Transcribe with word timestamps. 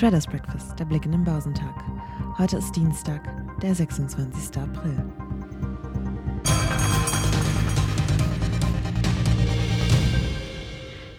Traders 0.00 0.26
Breakfast, 0.26 0.78
der 0.78 0.86
Blick 0.86 1.04
in 1.04 1.12
den 1.12 1.24
Börsentag. 1.24 1.74
Heute 2.38 2.56
ist 2.56 2.72
Dienstag, 2.72 3.20
der 3.60 3.74
26. 3.74 4.56
April. 4.56 5.04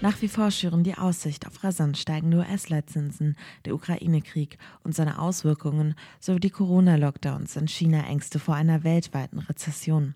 Nach 0.02 0.20
wie 0.24 0.28
vor 0.28 0.50
schüren 0.50 0.84
die 0.84 0.98
Aussicht 0.98 1.46
auf 1.46 1.64
rasant 1.64 1.96
steigende 1.96 2.38
US-Leitzinsen, 2.38 3.38
der 3.66 3.76
Ukraine-Krieg 3.76 4.58
und 4.84 4.96
seine 4.96 5.20
Auswirkungen 5.20 5.94
sowie 6.20 6.40
die 6.40 6.50
Corona-Lockdowns 6.50 7.58
in 7.58 7.68
China 7.68 8.08
Ängste 8.08 8.40
vor 8.40 8.56
einer 8.56 8.84
weltweiten 8.84 9.38
Rezession. 9.38 10.16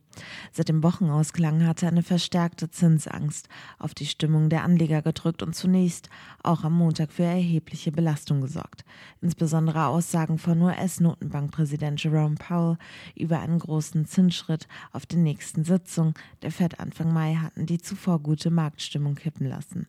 Seit 0.52 0.70
dem 0.70 0.84
Wochenausklang 0.84 1.66
hatte 1.66 1.88
eine 1.88 2.04
verstärkte 2.04 2.70
Zinsangst 2.70 3.50
auf 3.80 3.94
die 3.94 4.06
Stimmung 4.06 4.50
der 4.50 4.64
Anleger 4.64 5.02
gedrückt 5.02 5.44
und 5.44 5.56
zunächst 5.56 6.10
auch 6.44 6.64
am 6.64 6.74
Montag 6.74 7.12
für 7.12 7.24
erhebliche 7.24 7.92
Belastung 7.92 8.42
gesorgt. 8.42 8.86
Insbesondere 9.22 9.86
Aussagen 9.86 10.38
von 10.38 10.62
US-Notenbankpräsident 10.62 12.04
Jerome 12.04 12.36
Powell 12.36 12.78
über 13.16 13.40
einen 13.40 13.60
großen 13.60 14.06
Zinsschritt 14.06 14.68
auf 14.92 15.06
der 15.06 15.20
nächsten 15.20 15.64
Sitzung 15.64 16.14
der 16.42 16.52
Fed 16.52 16.80
Anfang 16.80 17.14
Mai 17.14 17.36
hatten 17.36 17.66
die 17.66 17.80
zuvor 17.80 18.20
gute 18.20 18.52
Marktstimmung 18.52 19.16
kippen 19.16 19.48
lassen. 19.48 19.88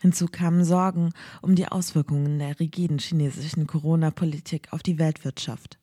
Hinzu 0.00 0.26
kamen 0.26 0.64
Sorgen 0.64 1.12
um 1.42 1.54
die 1.54 1.68
Auswirkungen 1.68 2.38
der 2.38 2.60
rigiden 2.60 2.98
chinesischen 2.98 3.66
Corona-Politik 3.66 4.72
auf 4.72 4.82
die 4.82 4.98
Weltwirtschaft. 4.98 5.78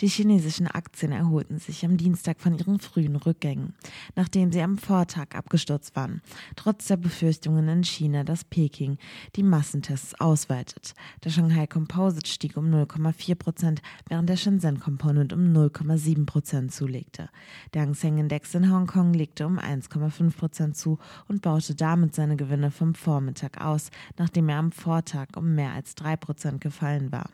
Die 0.00 0.08
chinesischen 0.08 0.66
Aktien 0.66 1.12
erholten 1.12 1.58
sich 1.58 1.84
am 1.84 1.98
Dienstag 1.98 2.40
von 2.40 2.56
ihren 2.56 2.80
frühen 2.80 3.16
Rückgängen, 3.16 3.74
nachdem 4.16 4.50
sie 4.50 4.62
am 4.62 4.78
Vortag 4.78 5.34
abgestürzt 5.34 5.94
waren, 5.94 6.22
trotz 6.56 6.86
der 6.86 6.96
Befürchtungen 6.96 7.68
in 7.68 7.84
China, 7.84 8.24
dass 8.24 8.44
Peking 8.44 8.96
die 9.36 9.42
Massentests 9.42 10.18
ausweitet. 10.18 10.94
Der 11.22 11.28
Shanghai 11.28 11.66
Composite 11.66 12.30
stieg 12.30 12.56
um 12.56 12.70
0,4 12.70 13.34
Prozent, 13.34 13.82
während 14.08 14.30
der 14.30 14.38
Shenzhen 14.38 14.80
Component 14.80 15.34
um 15.34 15.52
0,7 15.52 16.24
Prozent 16.24 16.72
zulegte. 16.72 17.28
Der 17.74 17.82
Hang 17.82 17.92
Seng 17.92 18.16
Index 18.16 18.54
in 18.54 18.72
Hongkong 18.72 19.12
legte 19.12 19.46
um 19.46 19.58
1,5 19.58 20.34
Prozent 20.34 20.76
zu 20.78 20.98
und 21.28 21.42
baute 21.42 21.74
damit 21.74 22.14
seine 22.14 22.36
Gewinne 22.36 22.70
vom 22.70 22.94
Vormittag 22.94 23.60
aus, 23.60 23.90
nachdem 24.16 24.48
er 24.48 24.60
am 24.60 24.72
Vortag 24.72 25.36
um 25.36 25.54
mehr 25.54 25.72
als 25.72 25.94
3 25.96 26.16
Prozent 26.16 26.62
gefallen 26.62 27.12
war. 27.12 27.28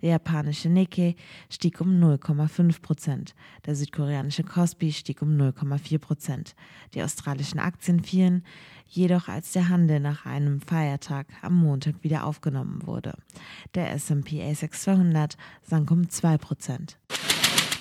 Der 0.00 0.10
japanische 0.10 0.70
Nikkei 0.70 1.14
stieg 1.50 1.78
um 1.82 1.90
0,5 1.90 2.05
0,5 2.06 2.80
Prozent. 2.80 3.34
Der 3.66 3.74
südkoreanische 3.74 4.44
Kospi 4.44 4.92
stieg 4.92 5.22
um 5.22 5.30
0,4 5.36 5.98
Prozent. 5.98 6.54
Die 6.94 7.02
australischen 7.02 7.58
Aktien 7.58 8.02
fielen, 8.02 8.44
jedoch 8.86 9.28
als 9.28 9.52
der 9.52 9.68
Handel 9.68 10.00
nach 10.00 10.26
einem 10.26 10.60
Feiertag 10.60 11.26
am 11.42 11.54
Montag 11.56 11.96
wieder 12.02 12.24
aufgenommen 12.24 12.86
wurde. 12.86 13.14
Der 13.74 13.92
S&P 13.92 14.42
ASX 14.42 14.82
200 14.82 15.36
sank 15.62 15.90
um 15.90 16.08
2 16.08 16.38
Prozent. 16.38 16.98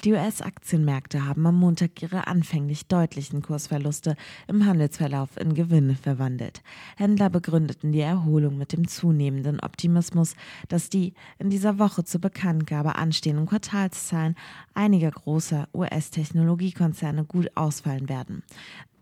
Die 0.05 0.13
US-Aktienmärkte 0.13 1.25
haben 1.25 1.47
am 1.47 1.55
Montag 1.55 1.99
ihre 2.03 2.27
anfänglich 2.27 2.85
deutlichen 2.85 3.41
Kursverluste 3.41 4.15
im 4.47 4.63
Handelsverlauf 4.63 5.35
in 5.35 5.55
Gewinne 5.55 5.95
verwandelt. 5.95 6.61
Händler 6.95 7.31
begründeten 7.31 7.91
die 7.91 8.01
Erholung 8.01 8.55
mit 8.55 8.71
dem 8.71 8.87
zunehmenden 8.87 9.59
Optimismus, 9.61 10.35
dass 10.67 10.89
die 10.91 11.15
in 11.39 11.49
dieser 11.49 11.79
Woche 11.79 12.03
zur 12.03 12.21
Bekanntgabe 12.21 12.97
anstehenden 12.97 13.47
Quartalszahlen 13.47 14.35
einiger 14.75 15.09
großer 15.09 15.69
US-Technologiekonzerne 15.73 17.25
gut 17.25 17.49
ausfallen 17.55 18.07
werden. 18.07 18.43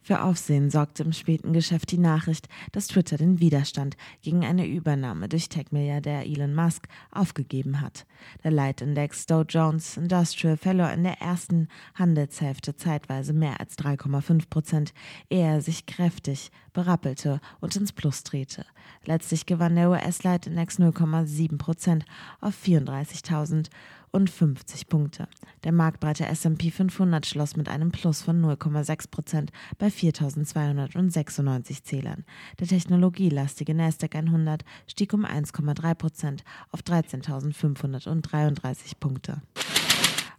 Für 0.06 0.22
Aufsehen 0.22 0.70
sorgte 0.70 1.04
im 1.04 1.14
späten 1.14 1.54
Geschäft 1.54 1.92
die 1.92 1.98
Nachricht, 1.98 2.50
dass 2.74 2.88
Twitter 2.88 3.16
den 3.16 3.40
Widerstand 3.40 3.96
gegen 4.22 4.44
eine 4.44 4.68
Übernahme 4.68 5.30
durch 5.30 5.48
Tech-Milliardär 5.48 6.26
Elon 6.26 6.54
Musk 6.54 6.90
aufgegeben 7.12 7.80
hat. 7.80 8.06
Der 8.44 8.52
Leitindex 8.52 9.28
Dow 9.28 9.44
Jones 9.48 9.96
Industrial 9.96 10.58
verlor 10.58 10.90
in 10.92 11.04
der 11.04 11.22
ersten 11.22 11.70
Handelshälfte 11.96 12.76
zeitweise 12.76 13.32
mehr 13.32 13.62
als 13.62 13.78
3,5 13.78 14.50
Prozent, 14.50 14.94
ehe 15.30 15.48
er 15.48 15.62
sich 15.62 15.86
kräftig 15.86 16.52
berappelte 16.74 17.40
und 17.62 17.74
ins 17.78 17.94
Plus 17.94 18.24
drehte. 18.24 18.66
Letztlich 19.06 19.46
gewann 19.46 19.76
der 19.76 19.90
US-Leitindex 19.90 20.80
0,7 20.80 21.58
Prozent 21.58 22.04
auf 22.42 22.56
34.000 22.66 23.70
und 24.14 24.30
50 24.30 24.88
Punkte. 24.88 25.28
Der 25.66 25.74
marktbreite 25.74 26.26
S&P 26.28 26.72
500 26.72 27.26
schloss 27.26 27.58
mit 27.58 27.68
einem 27.68 27.92
Plus 27.92 28.22
von 28.22 28.42
0,6 28.42 29.10
Prozent 29.10 29.52
bei 29.78 29.88
4.296 29.88 31.84
Zählern. 31.84 32.24
Der 32.60 32.68
technologielastige 32.68 33.74
Nasdaq 33.74 34.16
100 34.16 34.64
stieg 34.88 35.14
um 35.14 35.26
1,3 35.26 35.96
Prozent 35.96 36.46
auf 36.72 36.82
13.533 36.82 38.94
Punkte. 39.00 39.42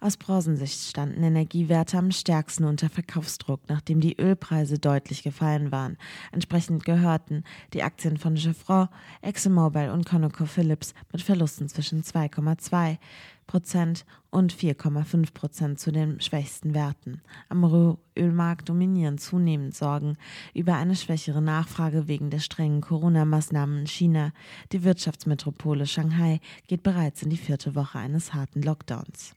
Aus 0.05 0.19
Branchensicht 0.19 0.91
standen 0.91 1.23
Energiewerte 1.23 1.97
am 1.97 2.11
stärksten 2.11 2.65
unter 2.65 2.91
Verkaufsdruck, 2.91 3.61
nachdem 3.69 4.01
die 4.01 4.21
Ölpreise 4.21 4.79
deutlich 4.79 5.23
gefallen 5.23 5.73
waren. 5.73 5.97
Entsprechend 6.31 6.85
gehörten 6.85 7.43
die 7.73 7.83
Aktien 7.83 8.19
von 8.19 8.37
Chevron, 8.37 8.91
ExxonMobil 9.23 9.89
und 9.89 10.05
ConocoPhillips 10.05 10.93
mit 11.11 11.23
Verlusten 11.23 11.71
zwischen 11.71 12.03
2,2 12.03 12.99
Prozent 13.47 14.05
und 14.31 14.53
4,5 14.53 15.33
Prozent 15.33 15.81
zu 15.81 15.93
den 15.93 16.21
schwächsten 16.21 16.75
Werten. 16.75 17.23
Am 17.49 17.99
Ölmarkt 18.17 18.69
dominieren 18.69 19.19
zunehmend 19.19 19.75
Sorgen 19.75 20.17
über 20.55 20.75
eine 20.75 20.97
schwächere 20.97 21.43
Nachfrage 21.43 22.09
wegen 22.09 22.31
der 22.31 22.41
strengen 22.41 22.81
Corona-Maßnahmen 22.81 23.81
in 23.81 23.87
China. 23.87 24.33
Die 24.73 24.85
Wirtschaftsmetropole 24.85 25.87
Shanghai 25.87 26.41
geht 26.67 26.83
bereits 26.83 27.23
in 27.23 27.31
die 27.31 27.37
vierte 27.37 27.75
Woche 27.75 27.99
eines 27.99 28.35
harten 28.35 28.63
Lockdowns. 28.63 29.35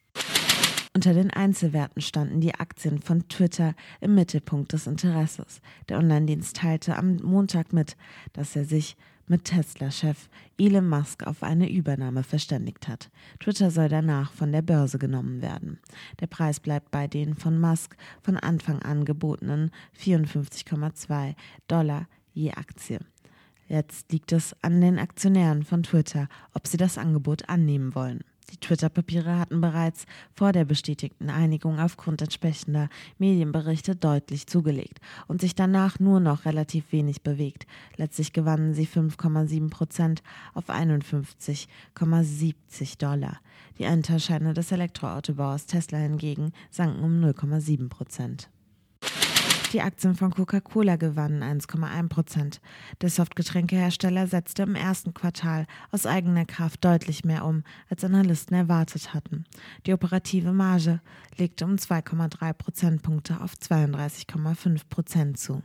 Unter 0.98 1.14
den 1.14 1.30
Einzelwerten 1.30 2.02
standen 2.02 2.42
die 2.42 2.56
Aktien 2.56 3.00
von 3.00 3.28
Twitter 3.28 3.76
im 4.02 4.16
Mittelpunkt 4.16 4.74
des 4.74 4.88
Interesses. 4.88 5.62
Der 5.90 6.00
Online-Dienst 6.00 6.56
teilte 6.56 6.96
am 6.96 7.18
Montag 7.18 7.72
mit, 7.72 7.96
dass 8.34 8.56
er 8.56 8.66
sich 8.66 8.98
mit 9.28 9.46
Tesla-Chef 9.46 10.30
Elon 10.58 10.88
Musk 10.88 11.28
auf 11.28 11.44
eine 11.44 11.70
Übernahme 11.70 12.24
verständigt 12.24 12.88
hat. 12.88 13.10
Twitter 13.40 13.72
soll 13.72 13.90
danach 13.90 14.32
von 14.32 14.52
der 14.52 14.62
Börse 14.62 14.98
genommen 14.98 15.42
werden. 15.42 15.80
Der 16.20 16.28
Preis 16.28 16.60
bleibt 16.60 16.92
bei 16.92 17.08
den 17.08 17.36
von 17.36 17.60
Musk 17.60 17.96
von 18.22 18.38
Anfang 18.38 18.82
an 18.82 19.06
gebotenen 19.06 19.72
54,2 20.02 21.36
Dollar 21.68 22.08
je 22.34 22.52
Aktie. 22.54 23.00
Jetzt 23.68 24.12
liegt 24.12 24.32
es 24.32 24.56
an 24.62 24.80
den 24.80 24.98
Aktionären 24.98 25.64
von 25.64 25.84
Twitter, 25.84 26.30
ob 26.54 26.68
sie 26.68 26.78
das 26.78 26.98
Angebot 26.98 27.50
annehmen 27.50 27.96
wollen. 27.96 28.24
Die 28.52 28.58
Twitter-Papiere 28.58 29.38
hatten 29.38 29.62
bereits 29.62 30.06
vor 30.34 30.52
der 30.54 30.66
bestätigten 30.66 31.30
Einigung 31.30 31.80
aufgrund 31.80 32.22
entsprechender 32.22 32.90
Medienberichte 33.18 33.96
deutlich 33.96 34.46
zugelegt 34.48 35.00
und 35.28 35.40
sich 35.42 35.56
danach 35.56 36.00
nur 36.00 36.20
noch 36.20 36.46
relativ 36.46 36.92
wenig 36.92 37.24
bewegt. 37.24 37.66
Letztlich 37.98 38.34
gewannen 38.34 38.74
sie 38.74 38.88
5,7 38.88 39.70
Prozent 39.70 40.24
auf 40.54 40.70
51,70 40.70 42.98
Dollar. 42.98 43.40
Die 43.80 43.86
Anteilscheine 43.86 44.54
des 44.54 44.72
Elektroautobauers 44.72 45.66
Tesla 45.66 45.98
hingegen 45.98 46.54
sanken 46.72 47.04
um 47.04 47.22
0,7 47.22 47.90
Prozent. 47.90 48.50
Die 49.74 49.82
Aktien 49.82 50.16
von 50.16 50.32
Coca-Cola 50.32 50.96
gewannen 50.96 51.44
1,1 51.44 52.08
Prozent. 52.08 52.62
Der 53.02 53.10
Softgetränkehersteller 53.10 54.26
setzte 54.28 54.64
im 54.64 54.76
ersten 54.76 55.14
Quartal 55.14 55.68
aus 55.92 56.06
eigener 56.06 56.46
Kraft 56.46 56.86
deutlich 56.86 57.26
mehr 57.26 57.44
um, 57.44 57.64
als 57.90 58.06
Analysten 58.06 58.56
erwartet 58.56 59.14
hatten. 59.14 59.44
Die 59.86 59.92
operative 59.92 60.54
Marge 60.54 61.02
legte 61.36 61.66
um 61.66 61.76
2,3 61.76 62.54
Prozentpunkte 62.54 63.42
auf 63.42 63.56
32,5 63.56 64.84
Prozent 64.90 65.38
zu. 65.38 65.62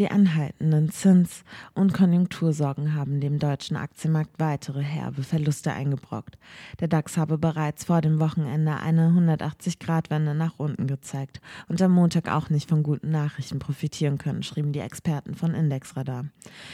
Die 0.00 0.10
anhaltenden 0.10 0.90
Zins- 0.90 1.44
und 1.72 1.94
Konjunktursorgen 1.94 2.94
haben 2.94 3.20
dem 3.20 3.38
deutschen 3.38 3.76
Aktienmarkt 3.76 4.40
weitere 4.40 4.82
herbe 4.82 5.22
Verluste 5.22 5.72
eingebrockt. 5.72 6.36
Der 6.80 6.88
DAX 6.88 7.16
habe 7.16 7.38
bereits 7.38 7.84
vor 7.84 8.00
dem 8.00 8.18
Wochenende 8.18 8.74
eine 8.80 9.10
180-Grad-Wende 9.10 10.34
nach 10.34 10.54
unten 10.56 10.88
gezeigt 10.88 11.40
und 11.68 11.80
am 11.80 11.92
Montag 11.92 12.28
auch 12.28 12.50
nicht 12.50 12.68
von 12.68 12.82
guten 12.82 13.12
Nachrichten 13.12 13.60
profitieren 13.60 14.18
können, 14.18 14.42
schrieben 14.42 14.72
die 14.72 14.80
Experten 14.80 15.36
von 15.36 15.54
Indexradar. 15.54 16.24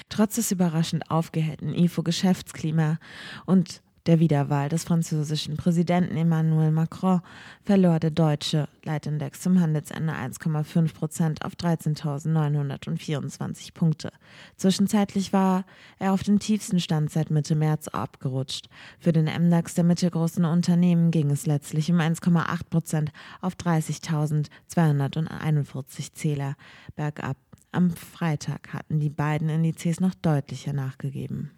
Trotz 0.09 0.37
des 0.37 0.51
überraschend 0.51 1.11
aufgehellten 1.11 1.75
IFO-Geschäftsklima 1.75 2.97
und 3.45 3.83
der 4.11 4.19
Wiederwahl 4.19 4.69
des 4.69 4.83
französischen 4.83 5.57
Präsidenten 5.57 6.17
Emmanuel 6.17 6.73
Macron 6.73 7.21
verlor 7.63 8.01
der 8.01 8.11
deutsche 8.11 8.67
Leitindex 8.83 9.41
zum 9.41 9.61
Handelsende 9.61 10.13
1,5 10.13 10.95
Prozent 10.95 11.45
auf 11.45 11.53
13.924 11.53 13.73
Punkte. 13.73 14.11
Zwischenzeitlich 14.57 15.33
war 15.33 15.65
er 16.01 16.13
auf 16.13 16.25
den 16.25 16.41
tiefsten 16.41 16.81
Stand 16.81 17.13
seit 17.13 17.31
Mitte 17.31 17.55
März 17.55 17.87
abgerutscht. 17.87 18.69
Für 18.99 19.13
den 19.13 19.27
MDAX 19.27 19.75
der 19.75 19.85
mittelgroßen 19.85 20.45
Unternehmen 20.45 21.13
ging 21.13 21.31
es 21.31 21.47
letztlich 21.47 21.89
um 21.93 22.01
1,8 22.01 22.65
Prozent 22.69 23.13
auf 23.41 23.55
30.241 23.55 26.15
Zähler 26.15 26.57
bergab. 26.97 27.37
Am 27.71 27.93
Freitag 27.93 28.73
hatten 28.73 28.99
die 28.99 29.11
beiden 29.11 29.49
Indizes 29.49 30.01
noch 30.01 30.17
deutlicher 30.17 30.73
nachgegeben. 30.73 31.53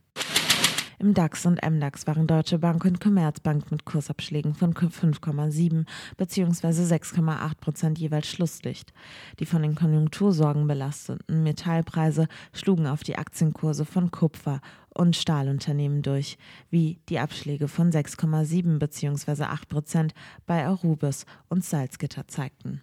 Im 1.02 1.14
DAX 1.14 1.46
und 1.46 1.60
MDAX 1.68 2.06
waren 2.06 2.28
Deutsche 2.28 2.60
Bank 2.60 2.84
und 2.84 3.00
Commerzbank 3.00 3.72
mit 3.72 3.84
Kursabschlägen 3.84 4.54
von 4.54 4.72
5,7 4.72 5.84
bzw. 6.16 6.68
6,8 6.68 7.56
Prozent 7.56 7.98
jeweils 7.98 8.28
Schlusslicht. 8.28 8.92
Die 9.40 9.44
von 9.44 9.62
den 9.62 9.74
Konjunktursorgen 9.74 10.68
belasteten 10.68 11.42
Metallpreise 11.42 12.28
schlugen 12.52 12.86
auf 12.86 13.02
die 13.02 13.18
Aktienkurse 13.18 13.84
von 13.84 14.12
Kupfer 14.12 14.60
und 14.94 15.16
Stahlunternehmen 15.16 16.02
durch, 16.02 16.38
wie 16.70 17.00
die 17.08 17.18
Abschläge 17.18 17.66
von 17.66 17.90
6,7 17.90 18.78
bzw. 18.78 19.42
8 19.42 19.68
Prozent 19.68 20.14
bei 20.46 20.64
Arubis 20.64 21.26
und 21.48 21.64
Salzgitter 21.64 22.28
zeigten. 22.28 22.80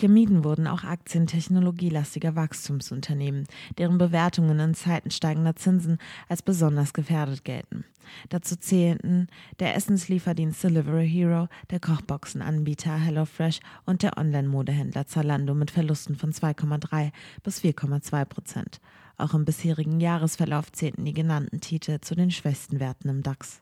Gemieden 0.00 0.44
wurden 0.44 0.66
auch 0.66 0.82
Aktien 0.82 1.26
technologielastiger 1.26 2.34
Wachstumsunternehmen, 2.34 3.44
deren 3.76 3.98
Bewertungen 3.98 4.58
in 4.58 4.72
Zeiten 4.72 5.10
steigender 5.10 5.56
Zinsen 5.56 5.98
als 6.26 6.40
besonders 6.40 6.94
gefährdet 6.94 7.44
gelten. 7.44 7.84
Dazu 8.30 8.56
zählten 8.56 9.26
der 9.58 9.76
Essenslieferdienst 9.76 10.64
Delivery 10.64 11.06
Hero, 11.06 11.48
der 11.68 11.80
Kochboxenanbieter 11.80 12.96
HelloFresh 12.96 13.60
und 13.84 14.02
der 14.02 14.16
Online-Modehändler 14.16 15.06
Zalando 15.06 15.52
mit 15.52 15.70
Verlusten 15.70 16.16
von 16.16 16.32
2,3 16.32 17.12
bis 17.42 17.60
4,2 17.60 18.24
Prozent. 18.24 18.80
Auch 19.18 19.34
im 19.34 19.44
bisherigen 19.44 20.00
Jahresverlauf 20.00 20.72
zählten 20.72 21.04
die 21.04 21.12
genannten 21.12 21.60
Titel 21.60 22.00
zu 22.00 22.14
den 22.14 22.30
schwächsten 22.30 22.80
Werten 22.80 23.10
im 23.10 23.22
DAX. 23.22 23.60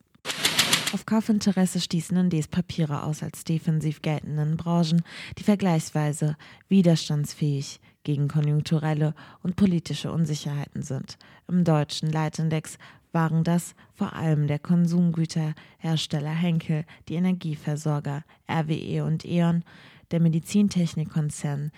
Auf 0.95 1.05
Kaufinteresse 1.05 1.81
stießen 1.81 2.17
indes 2.17 2.49
Papiere 2.49 3.03
aus 3.03 3.23
als 3.23 3.45
defensiv 3.45 4.01
geltenden 4.01 4.57
Branchen, 4.57 5.03
die 5.37 5.43
vergleichsweise 5.43 6.35
widerstandsfähig 6.69 7.79
gegen 8.05 8.27
konjunkturelle 8.27 9.15
und 9.43 9.57
politische 9.57 10.11
Unsicherheiten 10.11 10.83
sind. 10.83 11.19
Im 11.47 11.65
deutschen 11.65 12.11
Leitindex 12.11 12.79
waren 13.13 13.45
das 13.45 13.75
vor 13.93 14.15
allem 14.15 14.47
der 14.47 14.59
Konsumgüterhersteller 14.59 16.31
Henkel, 16.31 16.87
die 17.09 17.17
Energieversorger 17.17 18.25
RWE 18.51 19.05
und 19.05 19.27
E.ON, 19.27 19.65
der 20.11 20.21
Medizintechnikkonzern 20.21 21.71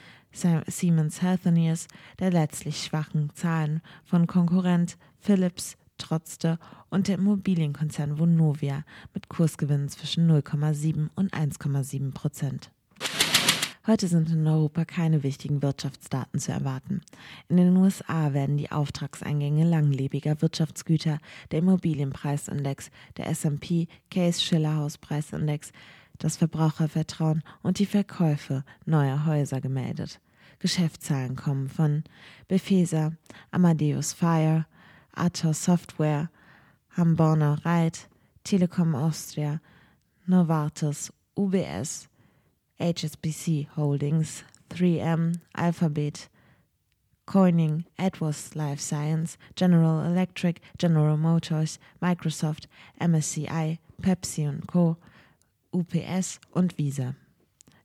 Siemens 0.68 1.20
Healthineers, 1.20 1.88
der 2.20 2.30
letztlich 2.30 2.84
schwachen 2.84 3.30
Zahlen 3.34 3.80
von 4.04 4.28
Konkurrent 4.28 4.96
Philips 5.18 5.76
trotzte 6.00 6.58
und 6.88 7.06
der 7.06 7.16
Immobilienkonzern 7.18 8.18
Vonovia 8.18 8.84
mit 9.14 9.28
Kursgewinnen 9.28 9.88
zwischen 9.88 10.28
0,7 10.30 11.08
und 11.14 11.32
1,7 11.32 12.12
Prozent. 12.12 12.72
Heute 13.86 14.08
sind 14.08 14.30
in 14.30 14.46
Europa 14.46 14.84
keine 14.84 15.22
wichtigen 15.22 15.62
Wirtschaftsdaten 15.62 16.38
zu 16.38 16.52
erwarten. 16.52 17.00
In 17.48 17.56
den 17.56 17.76
USA 17.76 18.34
werden 18.34 18.58
die 18.58 18.70
Auftragseingänge 18.70 19.64
langlebiger 19.64 20.42
Wirtschaftsgüter, 20.42 21.18
der 21.50 21.60
Immobilienpreisindex, 21.60 22.90
der 23.16 23.28
S&P 23.28 23.88
Case 24.10 24.40
Schiller 24.40 24.76
Hauspreisindex, 24.76 25.72
das 26.18 26.36
Verbrauchervertrauen 26.36 27.42
und 27.62 27.78
die 27.78 27.86
Verkäufe 27.86 28.64
neuer 28.84 29.24
Häuser 29.24 29.62
gemeldet. 29.62 30.20
Geschäftszahlen 30.58 31.34
kommen 31.34 31.68
von 31.70 32.04
Befesa, 32.48 33.12
Amadeus 33.50 34.12
Fire, 34.12 34.66
Atos 35.16 35.64
Software, 35.64 36.28
Hamborner 36.96 37.64
Reit, 37.64 38.08
Telekom 38.44 38.94
Austria, 38.94 39.60
Novartis, 40.26 41.10
UBS, 41.36 42.08
HSBC 42.78 43.68
Holdings, 43.76 44.44
3M, 44.70 45.34
Alphabet, 45.54 46.28
Coining, 47.26 47.84
Edwards 47.96 48.54
Life 48.54 48.80
Science, 48.80 49.36
General 49.54 50.04
Electric, 50.04 50.60
General 50.78 51.16
Motors, 51.16 51.78
Microsoft, 52.00 52.68
MSCI, 53.00 53.78
Pepsi 54.02 54.50
Co., 54.66 54.96
UPS 55.72 56.40
und 56.52 56.76
Visa. 56.78 57.14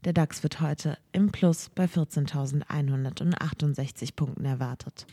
Der 0.03 0.13
DAX 0.13 0.41
wird 0.43 0.61
heute 0.61 0.97
im 1.11 1.31
Plus 1.31 1.69
bei 1.69 1.85
14.168 1.85 4.15
Punkten 4.15 4.45
erwartet. 4.45 5.07